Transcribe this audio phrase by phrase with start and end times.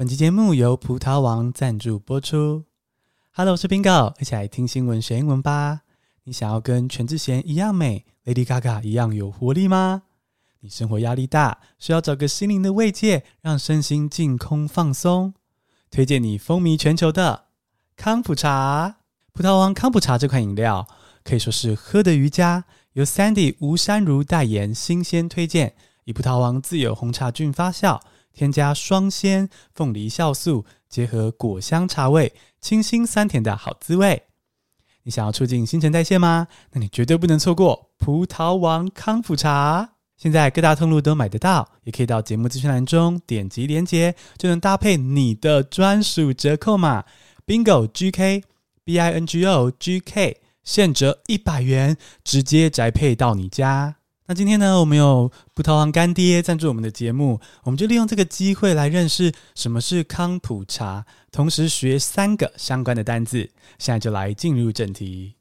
[0.00, 2.64] 本期节目由葡萄王赞助播出。
[3.32, 5.82] Hello，我是 Bingo，一起来听新闻学英文吧。
[6.24, 10.04] 你想要跟全智贤一样美，Lady Gaga 一样有活力吗？
[10.60, 15.34] 你生活压力大，需要找个心灵的慰藉，让身心净空放松？
[15.90, 17.44] 推荐你风靡全球的
[17.94, 19.00] 康普茶。
[19.34, 20.88] 葡萄王康普茶这款饮料
[21.22, 22.64] 可以说是喝的瑜伽，
[22.94, 25.74] 由 Sandy 吴珊如代言，新鲜推荐，
[26.04, 28.00] 以葡萄王自有红茶菌发酵。
[28.32, 34.22] 添加双鲜凤梨酵素，结合果香茶味，清新酸甜的好滋味。
[35.02, 36.48] 你想要促进新陈代谢吗？
[36.72, 39.92] 那你绝对不能错过葡萄王康普茶。
[40.16, 47.06] 现在各大通路都买得到，也可以到节目资讯栏中点击链接，就能搭配你的专属折扣码
[47.46, 48.42] Bingo GK
[48.84, 53.96] B I N G O G K，现折一百元，直接宅配到你家。
[54.30, 63.50] 那今天呢，我们有葡萄王干爹赞助我们的节目，我们就利用这个机会来认识什么是康普茶，同时学三个相关的单字。
[63.80, 65.34] 现在就来进入正题。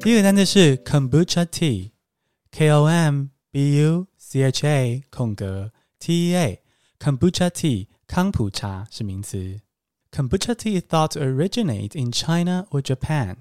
[0.00, 3.35] 第一个单字是 Kombucha Tea，K O M。
[3.56, 6.62] B U C H A 空格 T E A
[6.98, 9.62] Kombucha Tea 康普茶是名词。
[10.12, 13.36] Kombucha tea thought originate in China or Japan。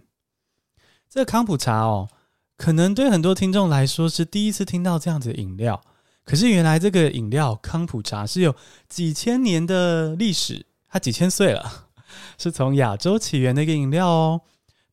[1.10, 2.08] 这个康普茶哦，
[2.56, 5.82] 可能对很多听众来说是第一次听到这样子的饮料。
[6.24, 8.56] 可是原来这个饮料康普茶是有
[8.88, 11.90] 几千年的历史，它几千岁了，
[12.38, 14.42] 是从亚洲起源的一个饮料哦。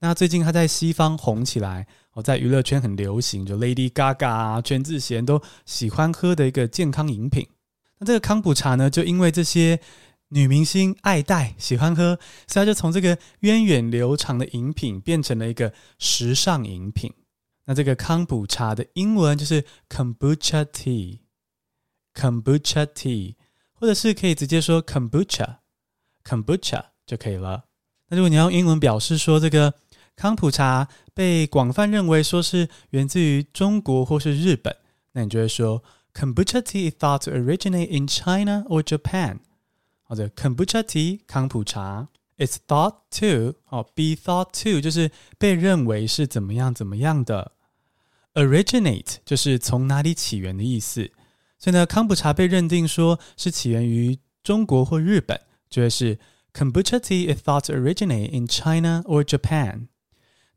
[0.02, 1.86] 那最近它在西方红起来。
[2.14, 7.48] 哦，在娱乐圈很流行，就 Lady Gaga 啊、全智贤都喜欢喝的一个健康饮品。
[7.96, 9.80] 那这个康普茶呢，就因为这些
[10.28, 17.10] 女明星爱戴、喜欢喝，所以它就从这个源远流长的饮品变成了一个时尚饮品。
[17.64, 23.36] 那这个康普茶的英文就是 Kombucha Tea，Kombucha Tea，
[23.72, 27.64] 或者是可以直接说 Kombucha，Kombucha 就可以了。
[28.08, 29.72] 那如果你要用英文表示说这个。
[30.14, 34.76] 康普茶被广泛认为说是源自于中国或是日本，
[35.12, 35.82] 那你就会说
[36.14, 39.38] Kombucha tea is thought to originate in China or Japan，
[40.02, 47.52] 好的 Kombucha tea 康普茶 is thought to 哦，be thought to 就是被认为是怎么样怎么样的
[48.34, 51.10] ，originate 就是从哪里起源的意思，
[51.58, 55.40] 所以呢，康普茶被认定说是起源于中国或日本，
[55.70, 56.18] 就会是
[56.52, 59.88] Kombucha tea is thought to originate in China or Japan。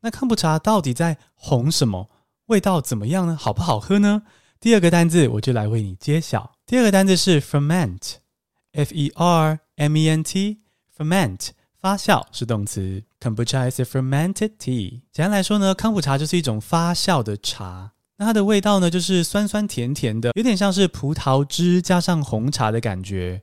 [0.00, 2.10] 那康普茶到底在红什么？
[2.46, 3.36] 味道怎么样呢？
[3.36, 4.22] 好不好喝呢？
[4.60, 6.52] 第二个单字我就来为你揭晓。
[6.64, 11.48] 第二个单字是 ferment，f e r m e n t，ferment
[11.78, 13.02] 发酵是动词。
[13.20, 15.00] Kombucha is a fermented tea。
[15.12, 17.92] 简单来说呢，康普茶就是一种发酵的茶。
[18.18, 23.42] 那它的味道呢，就是酸酸甜甜的，有点像是葡萄汁加上红茶的感觉。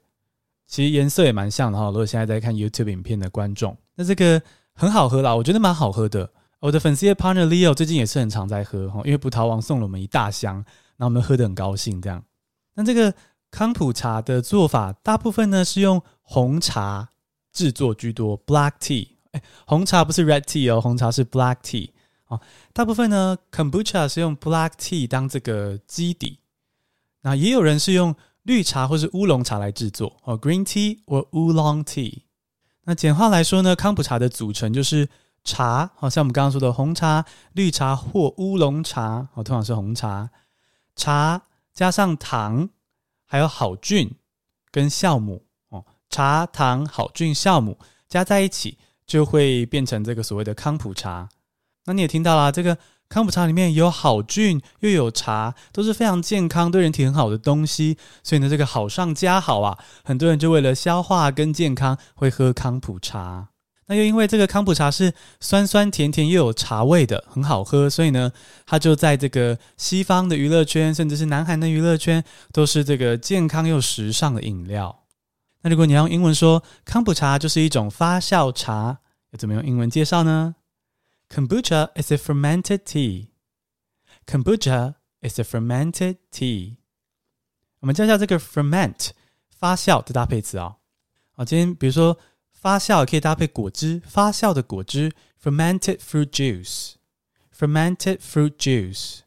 [0.65, 1.87] 其实颜色也蛮像的哈。
[1.87, 4.41] 如果现在在看 YouTube 影片的观众，那这个
[4.73, 6.31] 很好喝啦，我觉得蛮好喝的。
[6.63, 10.63] 我的粉丝的 partner Leo 最近也是很常在喝哈，因为葡萄王送了我们一大箱，
[10.95, 12.01] 那我们喝得很高兴。
[12.01, 12.23] 这样，
[12.75, 13.13] 那这个
[13.51, 17.09] 康普茶的做法，大部分呢是用红茶
[17.51, 19.09] 制作居多，black tea。
[19.31, 21.89] 哎，红茶不是 red tea 哦，红茶是 black tea
[22.27, 22.39] 哦。
[22.71, 26.39] 大部分呢，kombucha 是用 black tea 当这个基底，
[27.23, 32.19] 那也有人是用绿茶或是乌龙茶来制作哦，green tea 或 oolong tea。
[32.85, 35.09] 那简化来说呢，康普茶的组成就是。
[35.43, 40.29] 茶，好像我们刚刚说的红茶、绿茶或乌龙茶，哦，通常是红茶。
[40.95, 41.41] 茶
[41.73, 42.69] 加上糖，
[43.25, 44.15] 还有好菌
[44.71, 47.77] 跟酵母，哦，茶、糖、好菌、酵母
[48.07, 51.29] 加在一起，就会变成这个所谓的康普茶。
[51.85, 52.77] 那你也听到啦，这个
[53.09, 57.97] 康普茶里面有好菌又有茶，都是非常健康、对人体很好的东西。
[58.23, 63.49] 所以呢，这个好上加好啊，很多人就为了消化跟健康，会喝康普茶。
[63.85, 68.31] 那又因为这个康普茶是酸酸甜甜又有茶味的，很好喝，所以呢，
[68.65, 75.03] 它就在这个西方的娱乐圈，甚至是南韩的娱乐圈，都是这个健康又时尚的饮料。
[75.61, 78.99] 那如果你要用英文说康普茶就是一种发酵茶，
[79.31, 80.55] 要怎么用英文介绍呢
[81.29, 83.27] ？Kombucha is a fermented tea.
[84.25, 86.77] Kombucha is a fermented tea.
[87.81, 89.09] 我们教一下这个 ferment
[89.49, 90.77] 发酵的搭配词啊、
[91.35, 91.43] 哦。
[91.43, 92.17] 今天比如说。
[92.63, 95.11] 发酵也可以搭配果汁，发酵的果汁
[95.43, 99.19] fermented fruit juice，fermented fruit juice。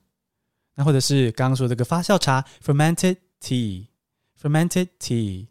[0.76, 5.48] 那或者是刚刚说这个发酵茶 fermented tea，fermented tea。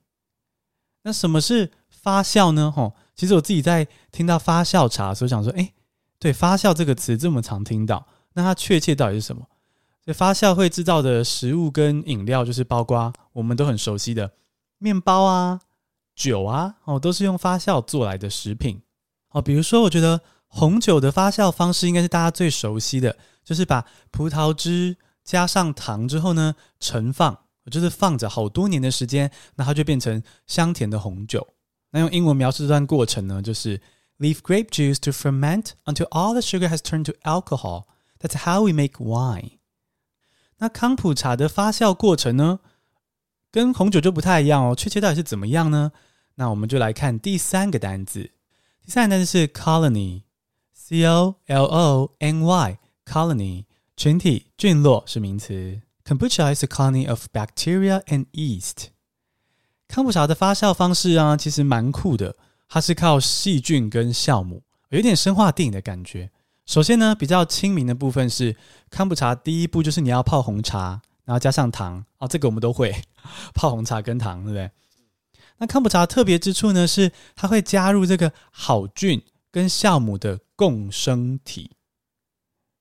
[1.03, 2.71] 那什么是发酵呢？
[2.75, 5.71] 吼，其实我自己在听到发酵茶的时候，想说，诶，
[6.17, 9.47] 对，发酵这个词这么常听到，那它确切到底是什么？
[10.03, 14.31] 所以发酵会制造的食物跟饮料，就是包括我们都很熟悉的
[14.79, 15.61] 面包啊、
[16.15, 18.81] 酒啊，哦，都是用发酵做来的食品。
[19.29, 27.37] 哦，比如说，我觉得红酒的发酵方式应该是大家最熟悉的，就是把葡萄汁加上糖之后呢，盛放，
[27.69, 31.45] 就是放着好多年的时间，那它就变成香甜的红酒。
[31.91, 33.81] 那用英文描述这段过程呢，就是
[34.17, 37.87] Leave grape juice to ferment until all the sugar has turned to alcohol.
[38.19, 39.59] That's how we make wine.
[40.59, 42.59] 那康普茶的发酵过程呢，
[43.51, 44.73] 跟红酒就不太一样哦。
[44.73, 45.91] 确切到底是怎么样呢？
[46.35, 48.31] 那我们就来看第三个单字。
[48.85, 53.65] 第三个单字是 colony，c o l o n y，colony，
[53.95, 55.81] 群体、菌落是名词。
[56.03, 58.89] Kombucha is a colony of bacteria and yeast。
[59.87, 62.35] 康普茶的发酵方式啊，其实蛮酷的，
[62.67, 66.29] 它是靠细菌跟酵母，有点生化电影的感觉。
[66.65, 68.55] 首先呢，比较亲民的部分是
[68.89, 69.33] 康普茶。
[69.33, 72.93] 第一步就是你要泡红茶，然后加上糖哦，这个我们都会
[73.55, 74.69] 泡红茶跟糖，对不对？
[75.57, 79.21] 那康普茶特别之处呢，是它会加入这个好菌
[79.51, 81.71] 跟酵母的共生体。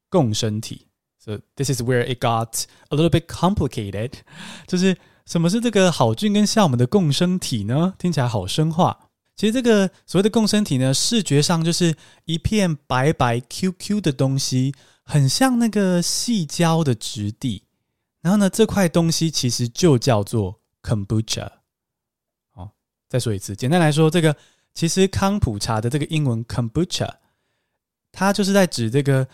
[0.08, 0.86] 共生体
[1.18, 4.12] ，so this is where it got a little bit complicated。
[4.66, 7.94] 就是什么是这个好菌跟酵母的共生体呢？
[7.98, 9.10] 听起来好生化。
[9.36, 14.72] 其实这个所谓的共生体呢，视觉上就是一片白白 Q Q 的东西，
[15.02, 17.64] 很像那个细胶的质地。
[18.20, 21.50] 然后呢，这块东西其实就叫做 Kombucha。
[23.14, 24.34] 再说一次，简单来说，这个
[24.74, 27.08] 其实康普茶的这个英文 Kombucha，
[28.10, 29.24] 它就是在指这个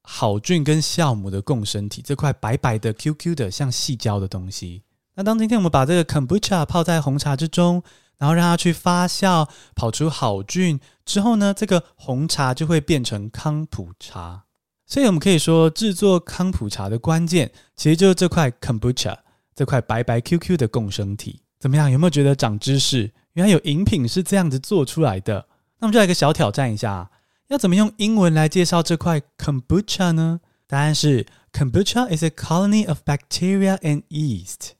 [0.00, 4.84] 好菌跟酵母的共生体，这块白白的 Q Q 的像细胶的东西。
[5.16, 7.82] 那当今天我们把这个 Kombucha 泡在红茶之中。
[8.18, 14.44] 然后让它去发酵，跑出好菌之后呢，这个红茶就会变成康普茶。
[14.86, 19.14] 所以我们可以说，制作康普茶的关键，其实就是这块 kombucha
[19.54, 21.42] 这块白白 QQ 的共生体。
[21.60, 21.90] 怎么样？
[21.90, 23.12] 有没有觉得长知识？
[23.36, 25.46] 原来有饮品是这样子做出来的。
[25.78, 27.10] 那我们就来个小挑战一下，
[27.48, 30.40] 要怎么用英文来介绍这块 kombucha 呢？
[30.66, 34.72] 答案是 Kombucha is a colony of bacteria and yeast。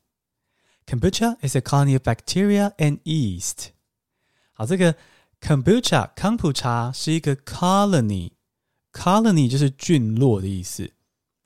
[0.86, 3.68] Kombucha is a colony of bacteria and yeast。
[4.52, 4.94] 好，这个
[5.40, 10.90] kombucha 康普茶是一个 colony，colony 就是菌落的意思。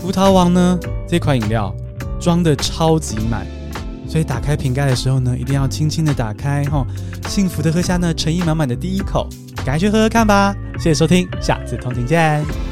[0.00, 1.75] 葡萄王呢，这款饮料
[2.21, 3.47] 装的超级满，
[4.09, 6.87] 所以打开瓶盖的时候呢，一定要轻轻的打开，吼，
[7.26, 10.55] 幸福的喝下那诚意满满的第一口，赶快去喝喝看吧！
[10.78, 12.67] 谢谢收听，下次通勤见。